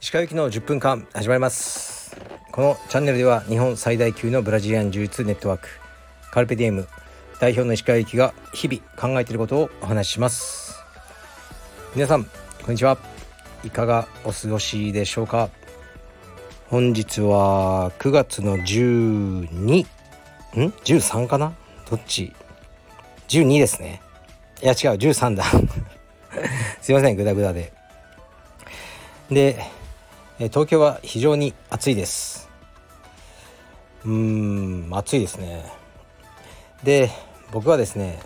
[0.00, 2.16] 石川行きの10分間始まります。
[2.52, 5.68] このチャンネルでは日本最大級のブラジリアン柔術ネットワーク
[6.30, 6.86] カルペディエム
[7.40, 10.78] 代表の石川行きが日々考えていることをお話しします。
[11.96, 12.96] 皆さんこんにちは。
[13.64, 15.50] いかがお過ごしでしょうか。
[16.68, 19.86] 本日は9月の12ん
[20.54, 21.54] ？13かな？
[21.90, 22.32] どっち？
[23.30, 24.02] 12ですね。
[24.60, 25.44] いや違う13だ。
[26.82, 27.72] すいませんグダグダで。
[29.30, 29.62] で
[30.38, 32.50] 東京は非常に暑いです。
[34.04, 35.64] うーん暑いですね。
[36.82, 37.08] で
[37.52, 38.18] 僕はですね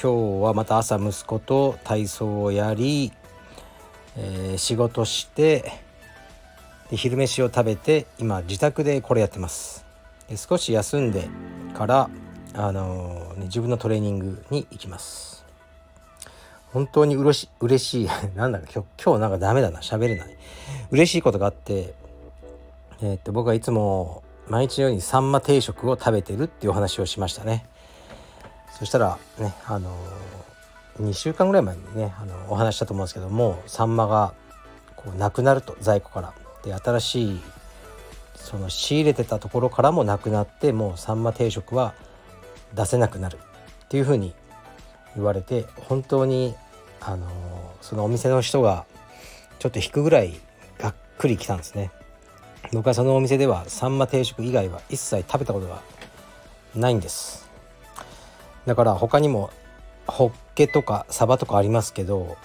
[0.00, 3.14] 今日はまた朝息子と体操をやり、
[4.18, 5.72] えー、仕事して
[6.90, 9.86] で昼飯を食べて今自宅でこれやってます。
[10.36, 11.26] 少し休んで
[11.72, 12.10] から
[12.54, 15.44] あの、ね、自分のトレーニングに行きます。
[16.72, 18.08] 本当にうれし嬉しい。
[18.36, 19.80] なんだか今日今日なんかダメだな。
[19.80, 20.36] 喋れない。
[20.90, 21.94] 嬉しいことがあって
[23.02, 27.66] えー、っと僕はいつも毎日のようにサンマ定食を食べてるっていうお話をしましたね。
[28.78, 34.34] そしたらねあのー、2週間ぐらい前にねあのお話したと思うんですけどもサンマが
[34.96, 36.34] こうなくなると在庫から。
[36.62, 37.40] で新しい
[38.34, 41.94] その仕入れてたところからもなくなってもうサンマ定食は
[42.74, 43.38] 出せなくなる
[43.84, 44.34] っていうふうに
[45.16, 46.54] 言われて本当に
[47.00, 47.26] あの
[47.80, 48.84] そのお店の人が
[49.58, 50.34] ちょっと引くぐらい
[50.78, 51.90] がっくりきたんですね。
[52.72, 55.82] 僕はそのお店ではサンマ定食以外は一切食べたことが
[56.74, 57.48] ないんです。
[58.66, 59.50] だから他にも
[60.06, 62.36] ホッケとかサバとかありますけど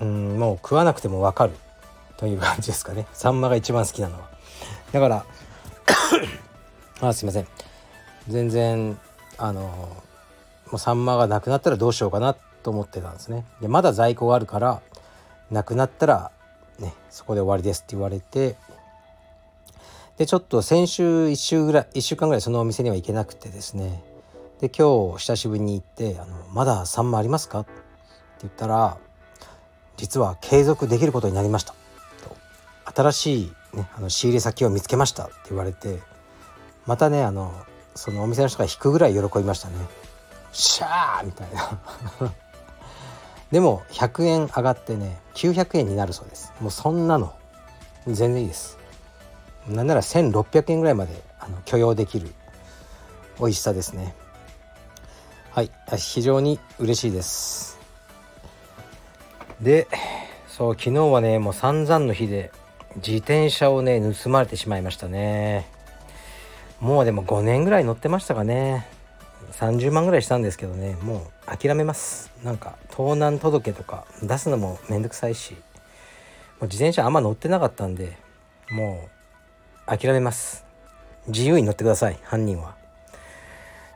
[0.00, 1.52] うんもう食わなくても分かる。
[2.16, 3.06] という感じですかね。
[3.12, 4.28] サンマが一番好きなのは。
[4.92, 5.26] だから
[7.00, 7.46] あすいません。
[8.28, 8.98] 全然
[9.38, 9.60] あの
[10.70, 14.80] もうサンマがなくなったらどうしようかなと思ってたんですねでまだ在庫があるから
[15.50, 16.30] なくなったら
[16.78, 18.56] ねそこで終わりですって言われて
[20.18, 24.02] でちょっと先週1週ぐらい1週間ぐらいそのお店には行けなくてですね
[24.60, 27.70] で今日久しぶりに行って「あのまだサンマありますか?」って
[28.42, 28.96] 言ったら
[29.96, 31.74] 実は継続できることになりました
[32.22, 32.36] と
[32.94, 36.00] 新しい、ね、あの仕入れ先を見つけましたって言われて
[36.86, 37.52] またねあの
[37.96, 39.74] そのお店の人が引くぐらい喜びましたね。
[40.52, 41.78] シャーみたいな。
[43.50, 46.52] でも100円上がってね900円になるそうです。
[46.60, 47.34] もうそんなの
[48.06, 48.78] 全然いいです。
[49.66, 52.32] なんなら1600円ぐらいまであの許容できる
[53.38, 54.14] 美味しさですね。
[55.50, 57.78] はい非常に嬉しいです。
[59.60, 59.88] で
[60.48, 62.52] そう昨日はねもう散々の日で
[62.96, 65.75] 自転車をね盗まれてしまいましたね。
[66.80, 68.86] もうでも5年ぐらい乗ってましたかね。
[69.52, 70.96] 30万ぐらいしたんですけどね。
[71.02, 72.30] もう諦めます。
[72.44, 75.52] なんか盗難届とか出すのもめんどくさいし。
[75.54, 75.58] も
[76.62, 78.16] う自転車あんま乗ってなかったんで
[78.70, 79.08] も
[79.86, 80.64] う諦めます。
[81.28, 82.18] 自由に乗ってください。
[82.22, 82.74] 犯人は。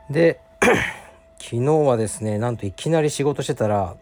[0.09, 0.39] で
[1.37, 3.95] 昨日はですねなんといきなり仕事してたら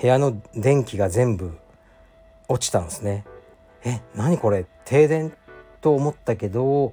[0.00, 1.58] 部屋の電気が全部
[2.48, 3.24] 落ちたんですね。
[3.84, 4.66] え何これ？
[4.84, 5.32] 停電
[5.80, 6.92] と思ったけど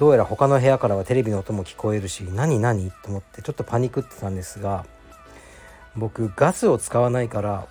[0.00, 2.90] どうやら他の部屋からはテレビの音も聞こえるし何何？
[2.90, 4.86] と思ってちょっとパニクってたんですが
[5.94, 7.66] 僕ガスを使わないから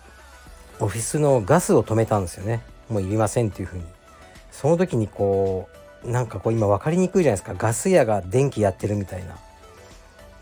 [0.80, 2.62] オフィスのガスを止めたんですよね。
[2.88, 3.86] もういりませんっていう風に。
[4.52, 5.70] その時にこ
[6.04, 7.56] うなんかこう今分かりにくいじゃないですか。
[7.58, 9.36] ガス屋が電気やってるみたいな。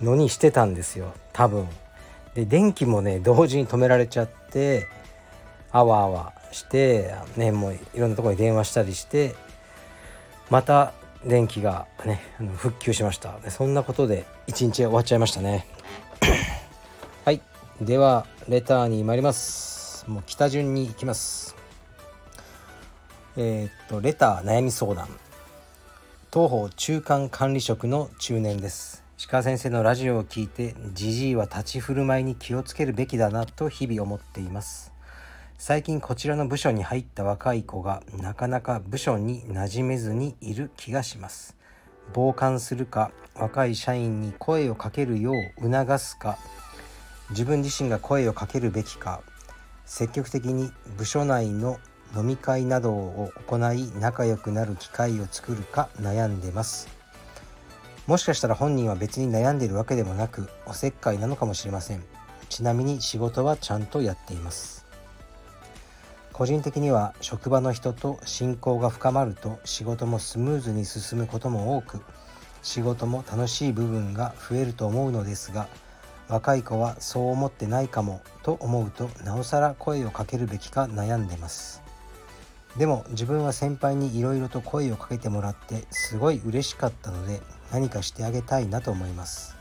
[0.01, 1.13] のにしてたんですよ。
[1.31, 1.69] 多分。
[2.35, 4.87] で電気もね同時に止められちゃって
[5.71, 9.35] あわあわしてねもういろんなとこに電話したりして
[10.49, 10.91] また
[11.27, 12.21] 電気がね
[12.55, 13.39] 復旧しました。
[13.39, 15.67] でそんなことで一日終わっちゃいましたね。
[17.25, 17.41] はい。
[17.81, 20.05] ではレターに参ります。
[20.09, 21.55] もう北順に行きます。
[23.35, 25.07] えー、っとレター悩み相談。
[26.33, 29.03] 東方中間管理職の中年です。
[29.29, 34.97] 鹿先生のラジオを聞いてじじいは立ち振る舞いに気をつけるべきだなと日々思っています。
[35.59, 41.57] 最近こちらの部署に入った若い子がなかなか部署に馴染めずにいる気がします。
[42.15, 46.37] 傍観するか若い社員に声をかけるよう促すか。
[47.31, 49.21] 自分自身が声をかけるべきか。
[49.83, 51.79] 積極的に部署内の
[52.15, 56.87] 飲み会などを行い仲良くなる機会を作るか悩んでます。
[58.05, 62.03] もしかしたら本人は別に悩んでるわけでもなくおせっかいなのかもしれません。
[62.47, 64.86] ちなみに仕事はちゃんとやっています。
[66.37, 72.03] 個人的には職場の人と親交が深まると仕事もスムーズに進むことも多く
[72.61, 75.67] 仕事も楽しい部分が増えると思うのですが
[76.28, 81.81] 若い子はそう思ってないかもと思うとなおさら声をかけるべきか悩んでます。
[82.78, 87.41] でも自分は先輩にいろいろと声をかけてもらってすごい嬉しかったので
[87.72, 89.55] 何かしてあげたいなと思います。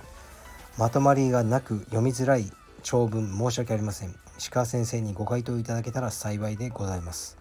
[0.76, 2.52] まとまりがなく読みづらい
[2.82, 4.25] 長文申し訳ありません。
[4.38, 7.38] 鹿先生にご回答いただけたら幸いでございます。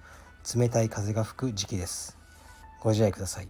[0.56, 2.18] 冷たい風が吹く時期です。
[2.80, 3.50] ご自愛ください。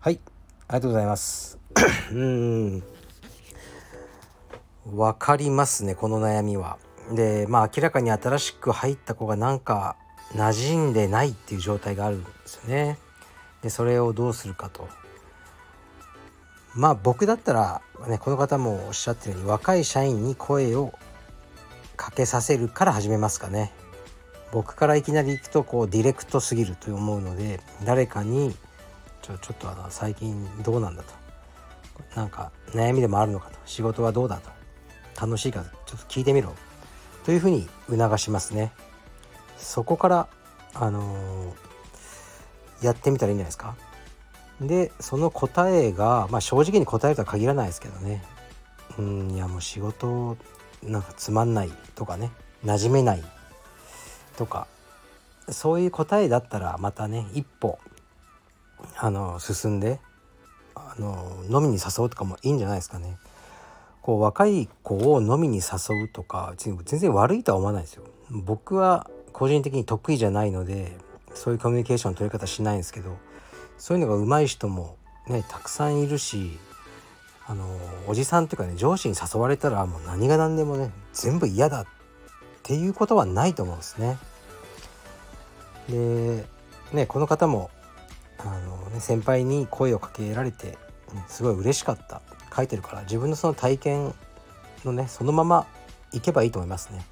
[0.00, 0.20] はい。
[0.68, 1.58] ありがとうございます。
[2.12, 2.82] うん。
[4.94, 6.78] わかりますねこの悩みは。
[7.12, 9.96] でまあ明らかに新しく入った子がなんか
[10.34, 12.98] 馴染んでないっていう状態があるんですよね。
[13.62, 14.88] でそれをどうするかと。
[16.74, 20.92] まあ僕だったら、ね、この方もおっしゃってるように若い社員に声を
[21.98, 23.72] かけさせるから始めますかね。
[24.52, 28.56] 僕からいきなり行くとこうディレクトすぎると思うので誰かに
[29.20, 31.12] ちょちょっとあの最近どうなんだと。
[32.14, 33.58] なんか悩みでもあるのかと。
[33.66, 34.50] 仕事はどうだと。
[35.20, 36.54] 楽しいかちょっと聞いてみろ。
[37.24, 38.72] というふうに促しますね。
[39.58, 40.28] そこから
[40.74, 43.76] あのー、やってみたらいいんじゃないですか。
[44.60, 48.22] でその答えが、まあ、正直に答えるとは限らないですけどね。
[48.98, 50.36] うんいやもう仕事
[50.82, 52.30] なんかつまんないとかね
[52.64, 53.22] 馴染めない
[54.36, 54.66] とか
[55.50, 57.78] そういう答えだったらまたね一歩
[58.96, 60.00] あの進んで
[60.74, 63.16] あの飲みに誘うとかもいいんじゃないですかね。
[64.02, 68.04] こう若い子を飲みに誘うとか全然悪いとは思わないですよ。
[68.30, 70.96] 僕は個人的に得意じゃないので
[71.34, 73.16] そういうコミュニケーションの取り方しないんですけど
[73.76, 74.96] そういうのが上手い人も
[75.26, 76.58] ねたくさんいるし
[77.48, 77.66] あの
[78.06, 81.86] おじさんっていうかね上司に誘われたらもう何が何でもね全部嫌だっ
[82.62, 84.18] ていうことはないと思うんですね。
[85.88, 86.44] で
[86.92, 87.70] ねこの方も
[88.36, 90.76] あの、ね、先輩に声をかけられて、
[91.26, 92.20] すごい嬉しかった
[92.54, 94.14] 書いてるから自分のその体験
[94.84, 95.66] のねそのまま
[96.12, 97.02] いけばいいと思いますね。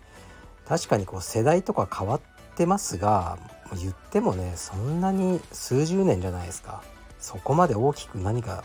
[0.68, 2.20] 確かにこう世代とか変わっ
[2.56, 3.38] てますが
[3.80, 6.82] 言ってもねそんなに数十年じゃないですか
[7.18, 8.64] そこまで大きく何か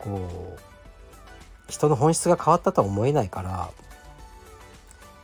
[0.00, 0.67] こう
[1.68, 3.70] 人の本質が変わったとは思えないから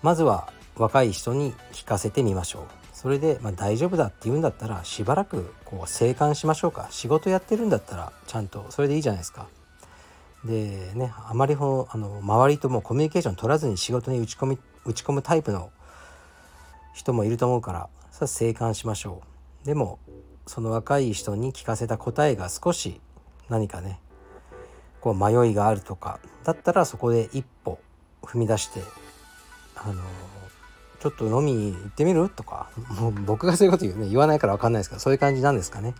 [0.02, 2.62] まずは若い人に聞かせてみましょう。
[2.92, 6.88] それで、まあ、大丈夫だって言うんだったらしばらくこう静観しましょうか。
[6.90, 9.46] 仕事やってるんだったらちゃんとそれでいいじゃないですか。
[10.44, 15.70] でねあまりほあの周りともコミュニケーション取らずに仕事に打ち込み打ち込むタイプの
[16.94, 19.22] 人もいると思うからそれ静観しましょ
[19.62, 19.66] う。
[19.66, 19.98] でも
[20.46, 23.00] その若い人に聞かせた答えが少し
[23.48, 24.00] 何かね
[25.04, 27.78] こう迷いがあるとかだったらそこで一歩
[28.22, 28.80] 踏み出して
[29.76, 30.00] あの
[30.98, 35.94] ちょっと飲み行ってみるとかもう僕がそういうこと言うね言わないから分かんないですけどそういう感じなんですかね。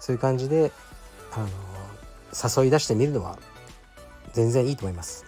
[0.00, 0.70] そういう感じで
[1.32, 3.38] あの誘い出してみるのは
[4.34, 5.24] 全然いいと思います。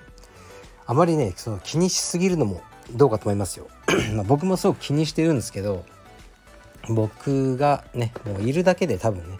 [0.85, 2.61] あまりねその気にしすぎるのも
[2.93, 3.69] どうかと思いますよ。
[4.29, 5.87] 僕もすごく気にしてるんですけど
[6.91, 9.38] 僕がねもういるだけで多分ね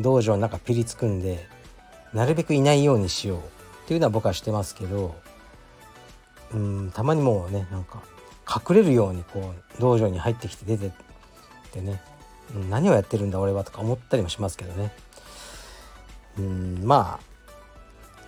[0.00, 1.53] 道場の中ピリつくんで
[2.14, 3.40] なるべくいないようにしようっ
[3.86, 5.14] ていうのは僕はしてますけど
[6.52, 8.02] うんたまにもうねなんか
[8.48, 10.90] 隠れるようにこう道場に入ってきて出てっ
[11.72, 12.00] てね
[12.70, 14.92] 何をやってるんだ俺はとか思ったりもしますけどね。
[16.38, 17.34] うんまあ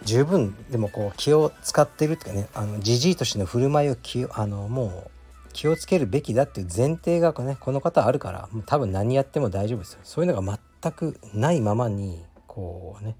[0.02, 5.10] 十分でもこう気を使ってるっていうかねあのじじいとしての振る舞いを気あのもう
[5.52, 10.00] 気をつけるべきだっていう前提がねこの方あるから多分何やっても大丈夫ですよ。
[10.02, 13.16] そういうのが全くないままにこうね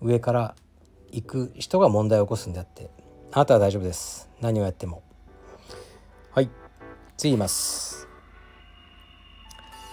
[0.00, 0.54] 上から
[1.10, 2.90] 行く人が問題を起こすんであって
[3.32, 4.30] あなたは大丈夫です。
[4.40, 5.02] 何をやっても。
[6.30, 6.48] はい。
[7.16, 8.08] 次います。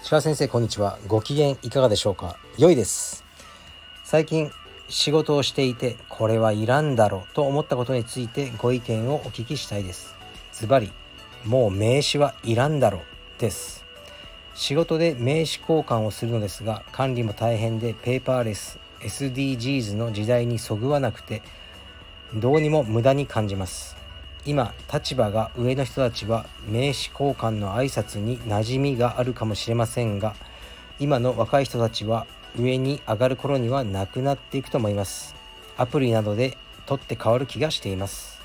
[0.03, 0.97] 白先生こんにちは。
[1.07, 2.37] ご機嫌いかがでしょうか。
[2.57, 3.23] 良いです。
[4.05, 4.51] 最近
[4.87, 7.33] 仕事をしていてこれはいらんだろう。
[7.33, 10.15] と思ったことについてご意見をお聞きしたいです。
[10.53, 10.91] ズバリ
[11.43, 13.01] もう名刺はいらんだろう。
[13.39, 13.83] です。
[14.53, 21.41] 仕事で名刺交換をするのですが管理も大変でペーパーレス SDGs の時代にそぐわなくて
[22.33, 23.95] どうにも無駄に感じます。
[24.45, 30.35] 今立場が上の人たちは名刺交換の挨拶に馴染みがあるかもしれませんが
[30.99, 32.27] 今の若い人たちは
[32.59, 35.33] 上に上がる頃にはなくなっていくと思います。
[35.77, 38.41] アプリなどで取って変わる気がしています。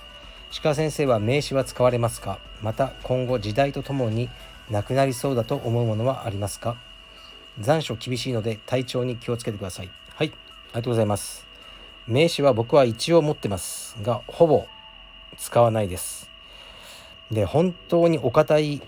[0.62, 2.38] 鹿先生は名刺は使われますか？
[2.62, 4.30] また今後時代とともに
[4.70, 6.76] なくなりそうだと思うものはありますか？
[7.60, 9.90] 残暑厳しいので体調に気をつけてください。
[10.14, 10.32] はい。
[10.72, 11.46] ありがとうございます。
[12.06, 14.66] 名刺は僕は一応持ってますがほぼ
[15.36, 16.30] 使わないです。
[17.30, 18.82] で本当にお堅い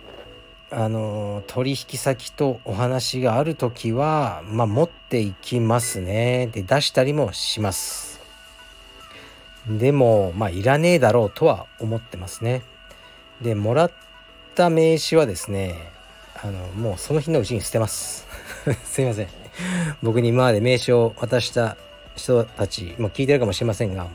[0.71, 6.49] あの取引先とお話がある時は、まあ、持っていきますね。
[6.53, 8.21] で出したりもします。
[9.69, 12.63] でもまあいらねえだろうとは思ってますね。
[13.41, 13.93] でもらっ
[14.55, 15.91] た名刺はですね
[16.43, 18.27] あのもうその日のうちに捨てます。
[18.85, 19.29] すいません。
[20.03, 21.77] 僕に今まで名刺を渡した
[22.17, 24.07] 人たちも聞いてるかもしれませんが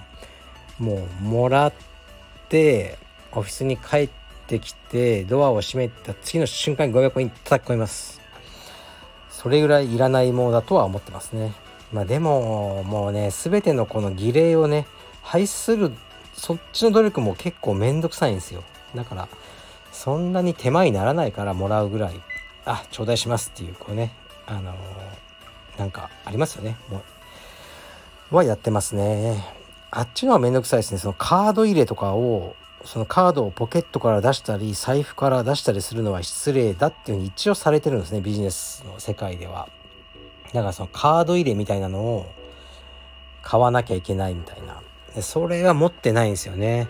[0.79, 1.73] もうもらっ
[2.49, 2.97] て
[3.31, 4.09] オフィスに帰っ
[4.47, 8.21] てきてドアを閉めた次の瞬間にゴミ箱に叩き込みます。
[9.29, 11.53] それぐらいいらないものだとは思ってますね。
[11.93, 14.87] まあでももうね全てのこの儀礼をね
[15.21, 15.91] 排する
[16.33, 18.63] そっちの努力も結構めんどくさいんですよ。
[18.95, 19.27] だから
[19.95, 22.21] そんなに手間にならないからもらうぐらい
[22.65, 24.11] あ頂戴しますっていうこうね
[24.45, 26.77] あのー、なんかありますよね。
[26.89, 27.01] も
[28.31, 29.43] うはやってますね。
[29.91, 30.97] あっちのはめんどくさいですね。
[30.99, 39.69] そのカード入れとかをそのカードをポケットから出したり財布から出したりするのは失礼だっていうふうに一応されてるんですねビジネスの世界では。
[40.53, 42.31] だからそのカード入れみたいなのを
[43.41, 44.81] 買わなきゃいけないみたいな。
[45.21, 46.89] それは持ってないんですよね。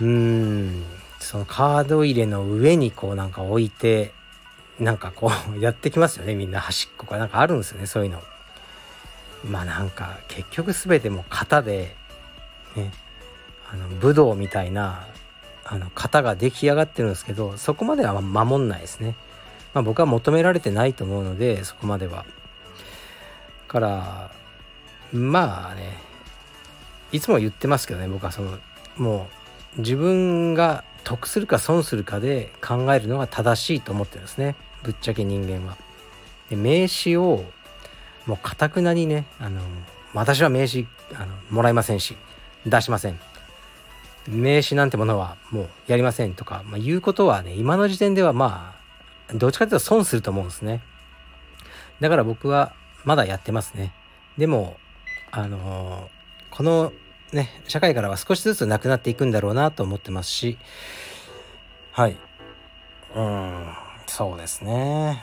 [0.00, 0.84] うーん。
[1.28, 4.14] そのカード入れの上にこうなんか置いて
[4.80, 6.34] なんかこう やってきますよね。
[6.34, 7.84] みんな端っこがなんかあるんですよね。
[7.84, 8.22] そういうの。
[9.44, 11.94] まあなんか結局全ても型で
[12.76, 12.90] ね。
[13.70, 15.06] あの武道みたいな
[15.66, 19.14] あの型が出来上がってるんですけどそこまでは守んないですね、
[19.74, 22.24] まあ、僕は求められてないと思うのでそこまでは。
[23.66, 24.30] から
[25.12, 25.98] まあね。
[27.12, 28.58] いつも言ってますけどね僕はその
[28.96, 29.28] も
[29.76, 34.56] う自分が得するか損するかで考えるのが正しいと思ってるんですね。
[34.82, 35.78] ぶっちゃけ人間は。
[36.50, 37.44] で名刺を
[38.26, 39.62] もうかたくなにねあの
[40.12, 40.84] 私は名刺
[41.14, 42.14] あのもらいませんし
[42.66, 43.18] 出しません。
[44.28, 48.76] 名刺なんてものはもうやりませんとか、まあ、言うことはね今の時点ではま
[49.30, 50.82] あどっちかというと損すると思うんですね。
[52.00, 52.74] だから僕は
[53.04, 53.94] まだやってますね。
[54.36, 54.76] でも
[55.30, 56.10] あの
[56.50, 56.92] この
[57.32, 60.58] ね社会からは少しずつなくなっていくんだろうなと思ってますし。
[61.92, 62.16] はい。
[63.14, 63.72] うん
[64.06, 65.22] そうですね。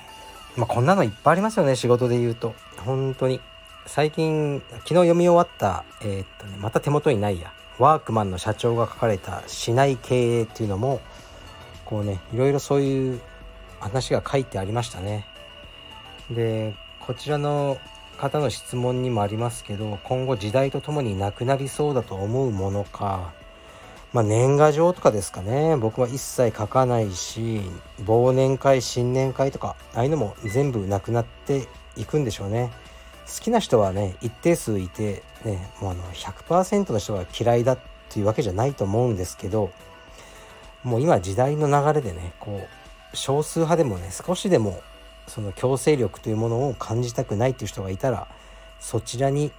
[0.55, 2.55] まあこんなのいっぱいありますよね仕事で言うと。
[2.77, 3.39] 本当に。
[3.87, 7.53] 最近昨日読み終わったえー、っとねまた手元にないや。
[7.77, 11.01] ワークマンの社長が書かれた「しない経営」っていうのも
[11.83, 13.21] こうねいろいろそういう
[13.79, 15.27] 話が書いてありましたね。
[16.31, 17.77] でこちらの
[18.15, 23.33] 方の質問にもありますけど今後時代とともになくなりそうだと思うものか
[24.13, 25.75] まあ年賀状とかですかね。
[25.75, 27.59] 僕は一切書かないし
[28.05, 31.67] 忘年会新年会とかああいうのも全部なくなって
[31.97, 32.71] いくんでしょうね。
[33.27, 37.79] 好きな人はね一定数いてねもうあの100%の人が嫌いだっ
[38.09, 39.71] ていうわけじゃないと思うんですけど
[40.83, 42.61] もう今時代の流れでねこ
[43.13, 44.81] う少数派でもね少しでも
[45.27, 48.27] その強制力というものを感じたくないっていう人がいたら
[48.79, 49.51] そちらに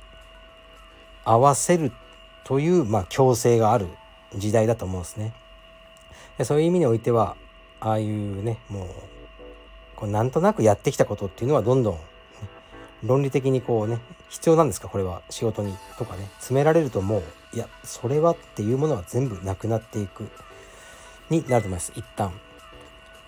[1.24, 1.92] 合わせる
[2.44, 3.88] という、まあ、強制がある
[4.36, 5.32] 時代だと思うんですね。
[6.38, 7.36] でそういう意味においては
[7.80, 8.88] ああいうねもう
[9.96, 11.98] こうなんとなくやってきたことっていうのはどんどん、
[13.02, 14.88] 論理的にこうね必要なんですか？
[14.88, 20.28] これは仕事にとかね詰められるともういやそれはっていうものは全部なくなっていく
[21.30, 22.32] になると思います一旦。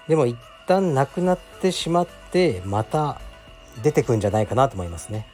[0.06, 0.36] でも一
[0.68, 3.20] 旦なくなってしまってまた
[3.82, 5.26] 出てくんじゃないかなと思いますね。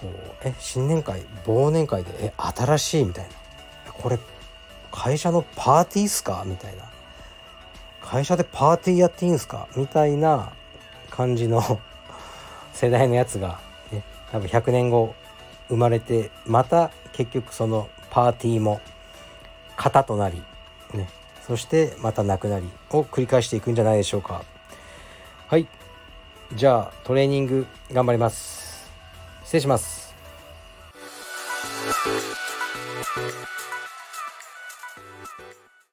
[0.00, 3.28] こうえ新年会忘年会でえ新しいみたい
[3.86, 3.92] な。
[3.92, 4.18] これ
[4.90, 6.42] 会社のパーティーっすか？
[6.46, 6.84] みたいな。
[8.02, 9.68] 会社でパーティーやっていいんすか？
[9.76, 10.52] みたいな
[11.10, 11.80] 感じの
[12.72, 13.60] 世代のやつが、
[13.92, 15.14] ね、多分100年後
[15.68, 18.80] 生まれてまた結局そのパーティーも
[19.76, 20.42] 型となり
[20.94, 21.08] ね
[21.46, 24.44] そしてまたなくなりを繰り返していくんじゃないでしょうか。
[25.48, 25.66] はい。
[26.54, 28.88] じゃあトレーニング頑張ります。
[29.44, 30.14] 失礼します。